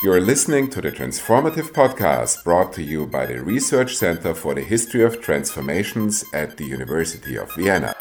[0.00, 4.62] You're listening to the Transformative Podcast brought to you by the Research Center for the
[4.62, 7.96] History of Transformations at the University of Vienna.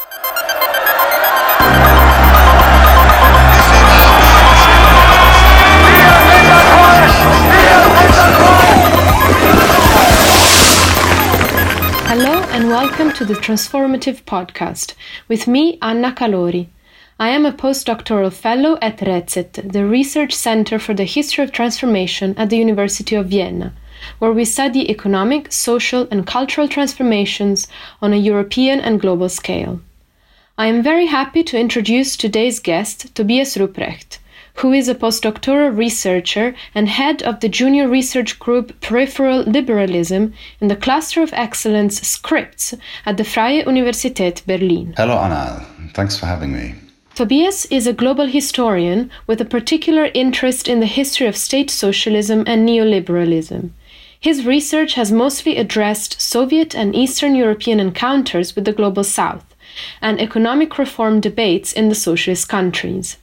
[12.06, 14.94] Hello and welcome to the Transformative Podcast
[15.28, 16.68] with me, Anna Calori.
[17.20, 22.36] I am a postdoctoral fellow at RECET, the Research Center for the History of Transformation
[22.38, 23.74] at the University of Vienna,
[24.20, 27.68] where we study economic, social, and cultural transformations
[28.04, 29.82] on a European and global scale.
[30.60, 34.20] I am very happy to introduce today's guest, Tobias Rupprecht,
[34.58, 40.68] who is a postdoctoral researcher and head of the junior research group Peripheral Liberalism in
[40.68, 42.76] the Cluster of Excellence Scripts
[43.08, 44.94] at the Freie Universität Berlin.
[44.96, 45.66] Hello, Anna.
[45.96, 46.76] Thanks for having me.
[47.18, 52.44] Tobias is a global historian with a particular interest in the history of state socialism
[52.46, 53.72] and neoliberalism.
[54.20, 59.56] His research has mostly addressed Soviet and Eastern European encounters with the global South
[60.02, 63.18] and economic reform debates in the socialist countries.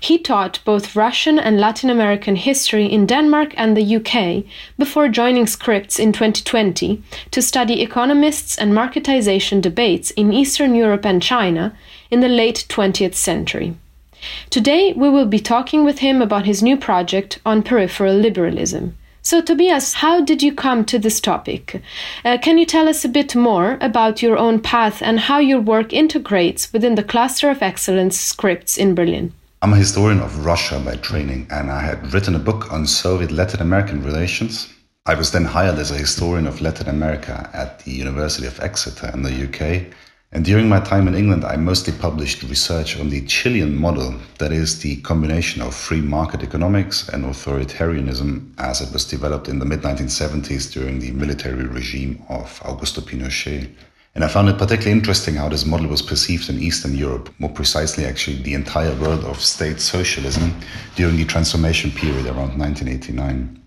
[0.00, 4.44] He taught both Russian and Latin American history in Denmark and the UK
[4.78, 11.22] before joining Scripts in 2020 to study economists and marketization debates in Eastern Europe and
[11.22, 11.76] China
[12.14, 13.74] in the late 20th century.
[14.48, 18.96] Today, we will be talking with him about his new project on peripheral liberalism.
[19.20, 21.82] So, Tobias, how did you come to this topic?
[22.24, 25.60] Uh, can you tell us a bit more about your own path and how your
[25.60, 29.32] work integrates within the Cluster of Excellence Scripts in Berlin?
[29.60, 33.32] I'm a historian of Russia by training, and I had written a book on Soviet
[33.32, 34.72] Latin American relations.
[35.06, 39.10] I was then hired as a historian of Latin America at the University of Exeter
[39.12, 39.92] in the UK
[40.34, 44.50] and during my time in England, I mostly published research on the Chilean model, that
[44.50, 49.64] is, the combination of free market economics and authoritarianism as it was developed in the
[49.64, 53.70] mid 1970s during the military regime of Augusto Pinochet.
[54.16, 57.50] And I found it particularly interesting how this model was perceived in Eastern Europe, more
[57.50, 60.52] precisely, actually, the entire world of state socialism
[60.96, 63.62] during the transformation period around 1989.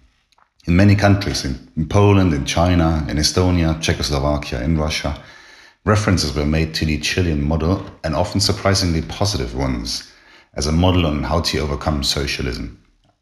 [0.65, 5.17] In many countries, in Poland, in China, in Estonia, Czechoslovakia, in Russia,
[5.87, 10.11] References were made to the Chilean model, and often surprisingly positive ones,
[10.55, 12.77] as a model on how to overcome socialism.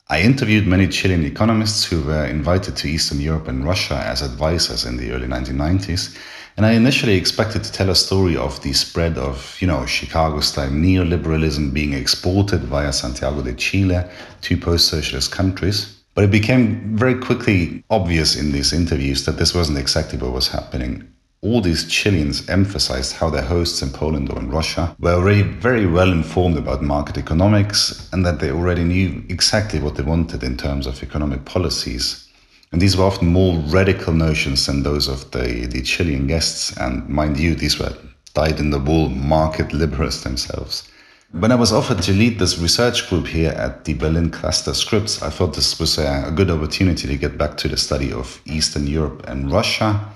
[0.10, 4.84] I interviewed many Chilean economists who were invited to Eastern Europe and Russia as advisors
[4.84, 6.18] in the early 1990s,
[6.58, 10.40] and I initially expected to tell a story of the spread of, you know, Chicago
[10.40, 14.06] style neoliberalism being exported via Santiago de Chile
[14.42, 16.02] to post socialist countries.
[16.16, 20.48] But it became very quickly obvious in these interviews that this wasn't exactly what was
[20.48, 21.12] happening
[21.46, 25.86] all these Chileans emphasized how their hosts in Poland or in Russia were already very
[25.86, 30.58] well informed about market economics and that they already knew exactly what they wanted in
[30.58, 32.28] terms of economic policies.
[32.72, 36.76] And these were often more radical notions than those of the, the Chilean guests.
[36.78, 37.96] And mind you, these were
[38.34, 40.90] dyed in the wool market liberals themselves.
[41.32, 45.22] When I was offered to lead this research group here at the Berlin Cluster Scripts,
[45.22, 48.42] I thought this was a, a good opportunity to get back to the study of
[48.46, 50.12] Eastern Europe and Russia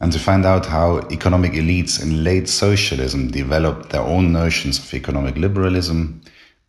[0.00, 4.92] and to find out how economic elites in late socialism developed their own notions of
[4.92, 6.20] economic liberalism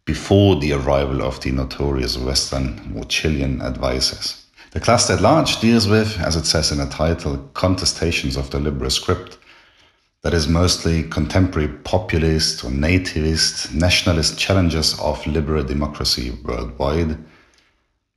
[0.06, 4.46] before the arrival of the notorious Western or Chilean advisors.
[4.72, 8.60] The cluster at large deals with, as it says in the title, contestations of the
[8.60, 9.38] liberal script,
[10.22, 17.18] that is mostly contemporary populist or nativist, nationalist challenges of liberal democracy worldwide.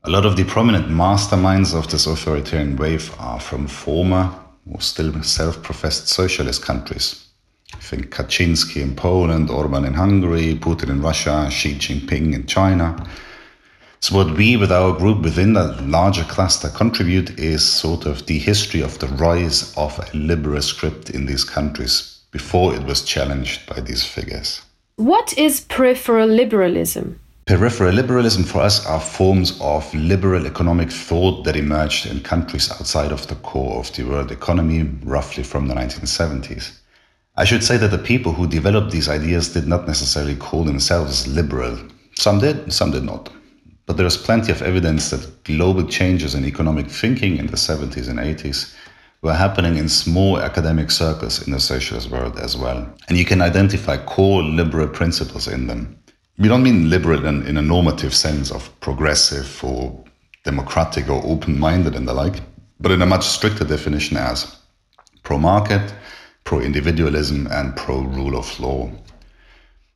[0.04, 4.34] A lot of the prominent masterminds of this authoritarian wave are from former
[4.72, 7.26] or still self-professed socialist countries.
[7.75, 13.06] I think Kaczynski in Poland, Orban in Hungary, Putin in Russia, Xi Jinping in China.
[14.00, 18.38] So what we with our group within that larger cluster contribute is sort of the
[18.38, 23.66] history of the rise of a liberal script in these countries before it was challenged
[23.66, 24.62] by these figures.
[24.97, 27.19] What is peripheral liberalism?
[27.50, 33.11] Peripheral liberalism for us are forms of liberal economic thought that emerged in countries outside
[33.11, 36.79] of the core of the world economy, roughly from the 1970s.
[37.37, 41.26] I should say that the people who developed these ideas did not necessarily call themselves
[41.26, 41.76] liberal.
[42.14, 43.31] Some did, some did not.
[43.85, 48.08] But there is plenty of evidence that global changes in economic thinking in the 70s
[48.08, 48.76] and 80s
[49.23, 52.88] were happening in small academic circles in the socialist world as well.
[53.08, 56.00] And you can identify core liberal principles in them.
[56.40, 60.02] We don't mean liberal in, in a normative sense of progressive or
[60.42, 62.40] democratic or open minded and the like,
[62.81, 64.56] but in a much stricter definition as
[65.22, 65.92] pro market,
[66.44, 68.90] pro individualism, and pro rule of law.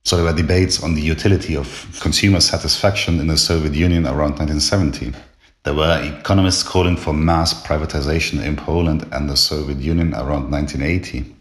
[0.04, 4.36] So there were debates on the utility of consumer satisfaction in the Soviet Union around
[4.38, 5.14] 1970.
[5.62, 11.34] There were economists calling for mass privatization in Poland and the Soviet Union around 1980.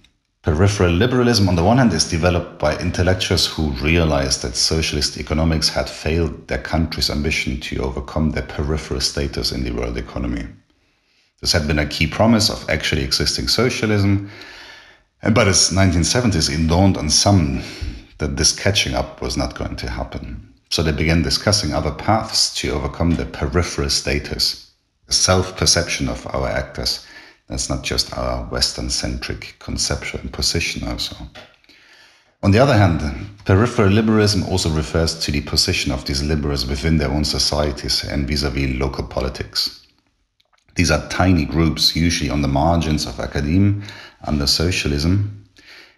[0.43, 5.69] Peripheral liberalism, on the one hand, is developed by intellectuals who realized that socialist economics
[5.69, 10.45] had failed their country's ambition to overcome their peripheral status in the world economy.
[11.39, 14.29] This had been a key promise of actually existing socialism,
[15.21, 17.63] and by the 1970s, it dawned on some
[18.17, 20.53] that this catching up was not going to happen.
[20.69, 24.71] So they began discussing other paths to overcome the peripheral status,
[25.07, 27.05] the self perception of our actors
[27.47, 31.15] that's not just our Western centric conceptual position, also.
[32.41, 33.01] On the other hand,
[33.45, 38.27] peripheral liberalism also refers to the position of these liberals within their own societies and
[38.27, 39.85] vis a vis local politics.
[40.75, 43.83] These are tiny groups, usually on the margins of academe
[44.23, 45.42] under socialism,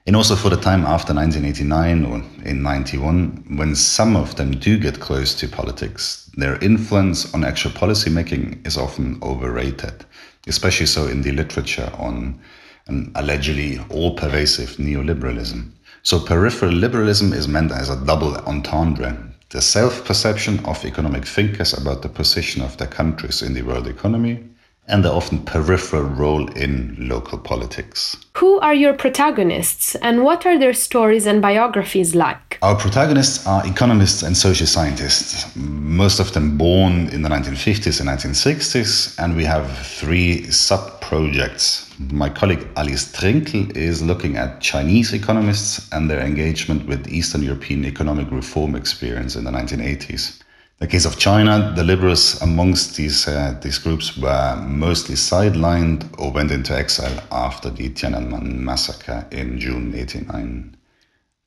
[0.06, 4.78] and also for the time after 1989 or in 91, when some of them do
[4.78, 10.06] get close to politics, their influence on actual policy making is often overrated
[10.48, 12.40] especially so in the literature on
[12.88, 15.72] an allegedly all pervasive neoliberalism.
[16.04, 19.18] So, peripheral liberalism is meant as a double entendre
[19.50, 23.88] the self perception of economic thinkers about the position of their countries in the world
[23.88, 24.44] economy,
[24.88, 28.16] and the often peripheral role in local politics.
[28.38, 32.60] Who are your protagonists and what are their stories and biographies like?
[32.62, 38.10] Our protagonists are economists and social scientists, most of them born in the 1950s and
[38.10, 41.92] 1960s, and we have three sub projects.
[42.12, 47.86] My colleague Alice Trinkel is looking at Chinese economists and their engagement with Eastern European
[47.86, 50.42] economic reform experience in the 1980s
[50.80, 56.32] the case of China, the liberals amongst these, uh, these groups were mostly sidelined or
[56.32, 60.76] went into exile after the Tiananmen massacre in June 89.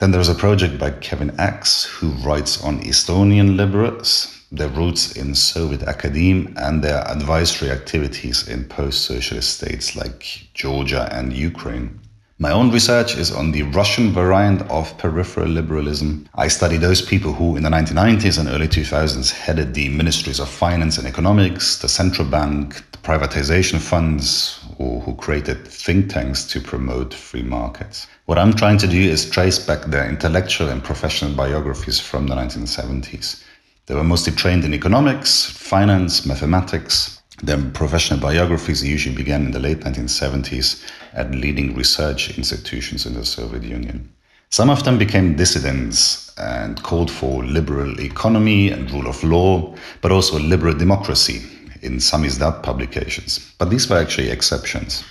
[0.00, 5.12] Then there is a project by Kevin Axe who writes on Estonian liberals, their roots
[5.16, 12.00] in Soviet academe, and their advisory activities in post socialist states like Georgia and Ukraine.
[12.40, 16.28] My own research is on the Russian variant of peripheral liberalism.
[16.36, 20.48] I study those people who, in the 1990s and early 2000s, headed the ministries of
[20.48, 26.60] finance and economics, the central bank, the privatization funds, or who created think tanks to
[26.60, 28.06] promote free markets.
[28.26, 32.36] What I'm trying to do is trace back their intellectual and professional biographies from the
[32.36, 33.42] 1970s.
[33.86, 39.60] They were mostly trained in economics, finance, mathematics, their professional biographies usually began in the
[39.60, 44.12] late 1970s at leading research institutions in the Soviet Union.
[44.50, 50.10] Some of them became dissidents and called for liberal economy and rule of law, but
[50.10, 51.42] also liberal democracy
[51.82, 53.52] in some samizdat publications.
[53.58, 55.04] But these were actually exceptions.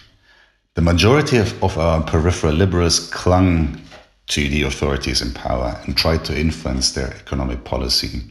[0.73, 3.81] The majority of, of our peripheral liberals clung
[4.27, 8.21] to the authorities in power and tried to influence their economic policy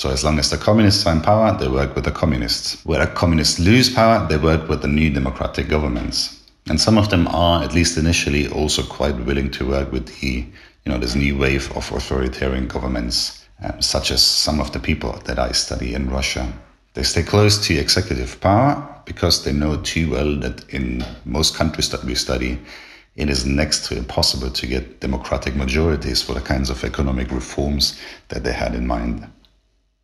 [0.00, 2.84] so as long as the communists are in power, they work with the communists.
[2.84, 6.40] Where the communists lose power, they work with the new democratic governments.
[6.68, 10.46] And some of them are, at least initially, also quite willing to work with the,
[10.84, 15.20] you know, this new wave of authoritarian governments, um, such as some of the people
[15.24, 16.52] that I study in Russia.
[16.94, 21.90] They stay close to executive power because they know too well that in most countries
[21.90, 22.60] that we study,
[23.16, 28.00] it is next to impossible to get democratic majorities for the kinds of economic reforms
[28.28, 29.28] that they had in mind.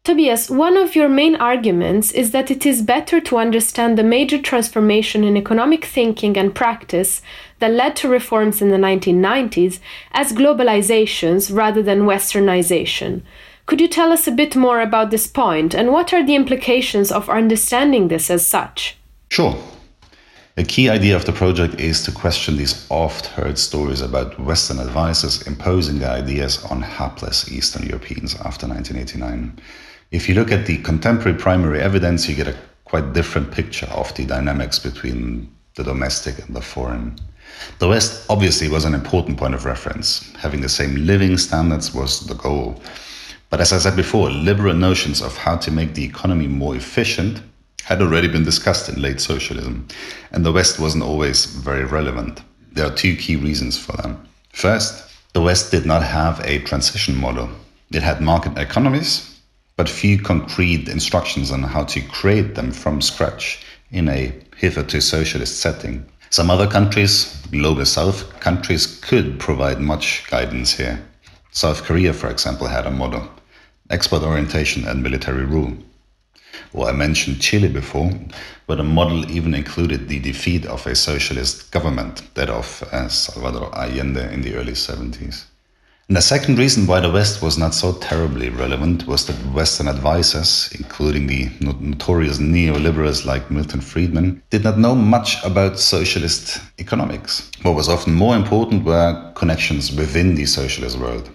[0.05, 4.39] Tobias, one of your main arguments is that it is better to understand the major
[4.39, 7.23] transformation in economic thinking and practice
[7.59, 9.81] that led to reforms in the 1990s
[10.13, 13.23] as globalizations rather than westernization.
[13.65, 17.11] Could you tell us a bit more about this point and what are the implications
[17.11, 18.99] of understanding this as such?
[19.31, 19.57] Sure.
[20.59, 24.81] A key idea of the project is to question these oft heard stories about Western
[24.81, 29.59] advisors imposing their ideas on hapless Eastern Europeans after 1989.
[30.15, 34.15] If you look at the contemporary primary evidence, you get a quite different picture of
[34.15, 37.19] the dynamics between the domestic and the foreign.
[37.81, 40.33] The West obviously was an important point of reference.
[40.37, 42.81] Having the same living standards was the goal.
[43.51, 47.43] But as I said before, liberal notions of how to make the economy more efficient
[47.83, 49.89] had already been discussed in late socialism,
[50.31, 52.41] and the West wasn't always very relevant.
[52.71, 54.17] There are two key reasons for that.
[54.53, 57.49] First, the West did not have a transition model.
[57.91, 59.34] It had market economies,
[59.77, 65.61] but few concrete instructions on how to create them from scratch in a hitherto socialist
[65.61, 66.05] setting.
[66.31, 71.05] Some other countries, global south countries, could provide much guidance here.
[71.53, 73.29] South Korea, for example, had a model
[73.91, 75.77] export orientation and military rule.
[76.73, 78.11] Or I mentioned Chile before,
[78.67, 83.73] where the model even included the defeat of a socialist government, that of uh, Salvador
[83.75, 85.45] Allende in the early 70s.
[86.07, 89.89] And the second reason why the West was not so terribly relevant was that Western
[89.89, 97.51] advisors, including the notorious neoliberals like Milton Friedman, did not know much about socialist economics.
[97.63, 101.31] What was often more important were connections within the socialist world,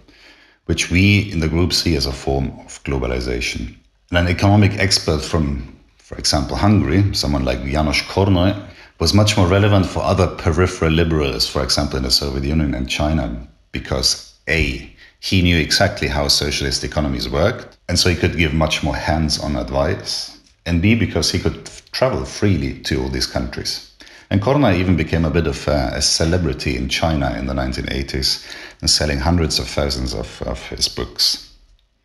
[0.66, 3.76] which we in the group see as a form of globalization.
[4.12, 8.56] And an economic expert from, for example, Hungary, someone like Janos Kornai,
[9.00, 12.88] was much more relevant for other peripheral liberals, for example, in the Soviet Union and
[12.88, 18.54] China, because a, he knew exactly how socialist economies worked, and so he could give
[18.54, 20.38] much more hands on advice.
[20.66, 23.90] And B, because he could travel freely to all these countries.
[24.30, 28.46] And Kornai even became a bit of a, a, celebrity in China in the 1980s
[28.80, 31.52] and selling hundreds of thousands of, of his books.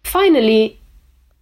[0.05, 0.81] Finally,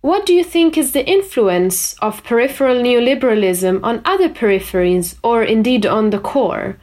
[0.00, 5.86] what do you think is the influence of peripheral neoliberalism on other peripheries or indeed
[5.86, 6.76] on the core?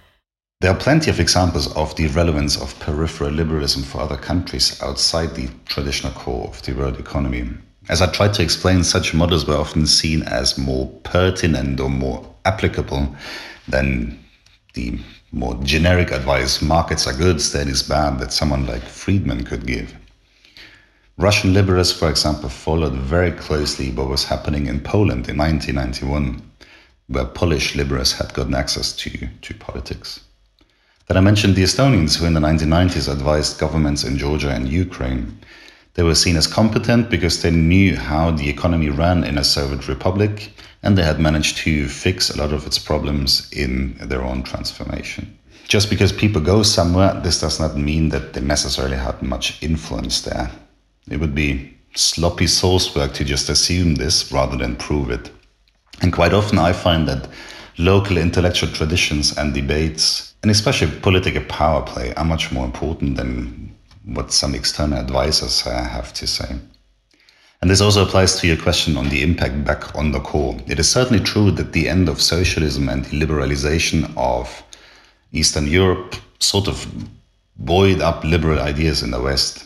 [0.62, 5.34] There are plenty of examples of the relevance of peripheral liberalism for other countries outside
[5.34, 7.48] the traditional core of the world economy.
[7.88, 12.36] As I tried to explain, such models were often seen as more pertinent or more
[12.44, 13.16] applicable
[13.70, 14.20] than
[14.74, 15.00] the
[15.32, 19.96] more generic advice markets are good, state is bad that someone like Friedman could give.
[21.18, 26.42] Russian liberals, for example, followed very closely what was happening in Poland in 1991,
[27.08, 30.20] where Polish liberals had gotten access to, to politics.
[31.10, 35.40] But I mentioned the Estonians who in the 1990s advised governments in Georgia and Ukraine.
[35.96, 39.88] They were seen as competent because they knew how the economy ran in a Soviet
[39.88, 40.52] republic
[40.84, 45.36] and they had managed to fix a lot of its problems in their own transformation.
[45.68, 50.22] Just because people go somewhere, this does not mean that they necessarily had much influence
[50.22, 50.52] there.
[51.10, 55.32] It would be sloppy source work to just assume this rather than prove it.
[56.04, 57.28] And quite often I find that
[57.80, 63.76] local intellectual traditions and debates and especially political power play are much more important than
[64.06, 66.58] what some external advisors have to say.
[67.62, 70.58] And this also applies to your question on the impact back on the core.
[70.68, 74.64] It is certainly true that the end of socialism and the liberalization of
[75.34, 76.88] Eastern Europe sort of
[77.58, 79.66] buoyed up liberal ideas in the West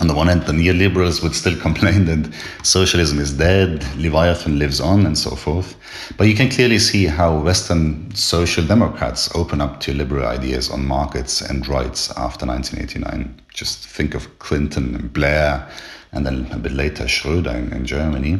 [0.00, 2.30] on the one hand, the neoliberals would still complain that
[2.62, 5.76] socialism is dead, Leviathan lives on, and so forth.
[6.18, 10.86] But you can clearly see how Western social democrats open up to liberal ideas on
[10.86, 13.40] markets and rights after 1989.
[13.54, 15.66] Just think of Clinton and Blair,
[16.12, 18.38] and then a bit later Schröder in, Germany.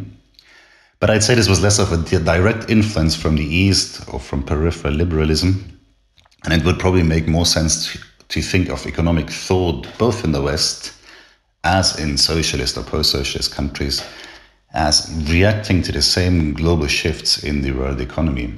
[1.00, 4.42] But I'd say this was less of a direct influence from the East or from
[4.42, 5.78] peripheral liberalism.
[6.44, 7.96] And it would probably make more sense
[8.28, 10.95] to think of economic thought both in the West
[11.66, 13.96] as in socialist or post socialist countries,
[14.72, 14.94] as
[15.28, 18.48] reacting to the same global shifts in the world economy.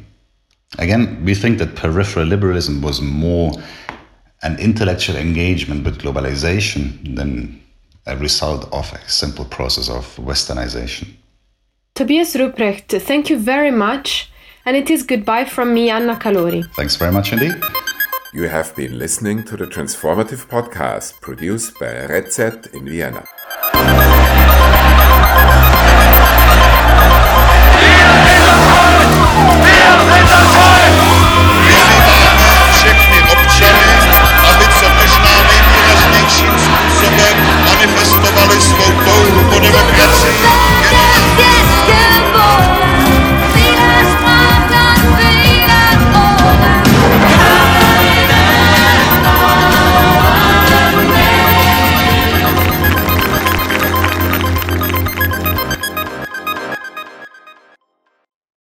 [0.78, 3.52] Again, we think that peripheral liberalism was more
[4.42, 7.60] an intellectual engagement with globalization than
[8.06, 11.06] a result of a simple process of westernization.
[11.94, 14.30] Tobias Rupprecht, thank you very much.
[14.66, 16.62] And it is goodbye from me, Anna Calori.
[16.74, 17.54] Thanks very much indeed.
[18.30, 23.25] You have been listening to the Transformative Podcast produced by RECET in Vienna.
[27.80, 29.08] Wir sind das Volk!
[29.64, 30.77] Wir sind das Volk!